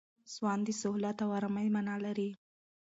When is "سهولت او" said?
0.81-1.29